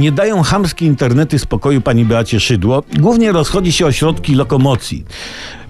[0.00, 2.82] Nie dają chamskie internety spokoju pani Beacie Szydło.
[2.98, 5.04] Głównie rozchodzi się o środki lokomocji.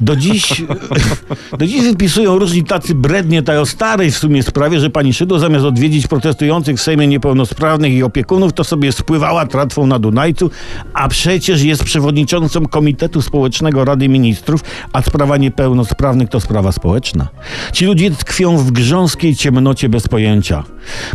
[0.01, 0.63] Do dziś,
[1.59, 5.39] do dziś wypisują różni tacy brednie tej o starej w sumie sprawie, że pani Szydło
[5.39, 10.51] zamiast odwiedzić protestujących w Sejmie niepełnosprawnych i opiekunów, to sobie spływała tratwą na Dunajcu,
[10.95, 14.61] a przecież jest przewodniczącą Komitetu Społecznego Rady Ministrów,
[14.93, 17.29] a sprawa niepełnosprawnych to sprawa społeczna.
[17.73, 20.65] Ci ludzie tkwią w grząskiej ciemnocie bez pojęcia,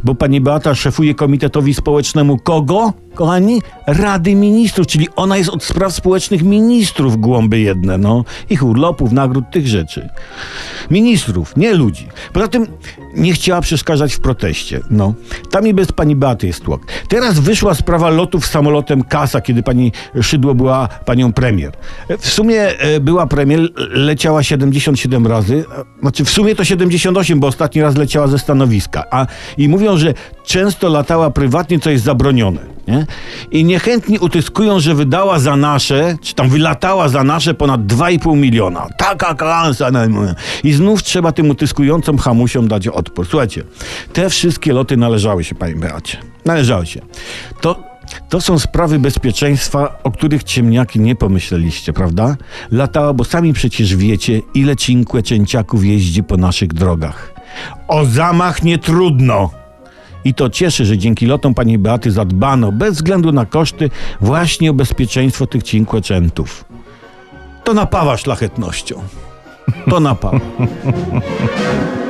[0.04, 3.05] bo pani Beata szefuje Komitetowi Społecznemu kogo?
[3.16, 8.24] Kochani, Rady Ministrów, czyli ona jest od spraw społecznych ministrów głąby jedne, no.
[8.50, 10.10] Ich urlopów, nagród, tych rzeczy.
[10.92, 12.08] Ministrów, nie ludzi.
[12.34, 12.68] Poza tym
[13.14, 15.14] nie chciała przeszkadzać w proteście, no.
[15.52, 16.82] Tam i bez pani Beaty jest tłok.
[17.10, 19.92] Teraz wyszła sprawa lotów samolotem Kasa, kiedy pani
[20.22, 21.72] Szydło była panią premier.
[22.20, 27.48] W sumie e, była premier, leciała 77 razy, e, znaczy w sumie to 78, bo
[27.48, 29.04] ostatni raz leciała ze stanowiska.
[29.12, 29.28] A
[29.58, 30.14] i mówią, że
[30.46, 32.75] często latała prywatnie, co jest zabronione.
[32.88, 33.06] Nie?
[33.52, 38.88] I niechętni utyskują, że wydała za nasze, czy tam wylatała za nasze ponad 2,5 miliona.
[38.98, 39.92] Taka klasa.
[39.92, 40.22] no, no.
[40.64, 43.28] I znów trzeba tym utyskującym hamusiom dać odpór.
[43.28, 43.64] Słuchajcie,
[44.14, 46.18] te wszystkie loty należały się pani Beacie.
[46.46, 47.02] Należały się.
[47.62, 47.96] To
[48.30, 52.36] to są sprawy bezpieczeństwa, o których ciemniaki nie pomyśleliście, prawda?
[52.72, 57.34] Latała, bo sami przecież wiecie, ile cinkłe cięciaków jeździ po naszych drogach.
[57.88, 59.65] O zamach nie trudno.
[60.26, 63.90] I to cieszy, że dzięki lotom pani Beaty zadbano, bez względu na koszty,
[64.22, 66.66] właśnie o bezpieczeństwo tych cinkłeczętów.
[67.64, 69.02] To napawa szlachetnością.
[69.90, 70.40] To napawa.